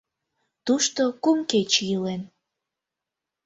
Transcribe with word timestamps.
Тушто 0.65 1.03
кум 1.23 1.39
кече 1.49 1.81
илен. 1.93 2.21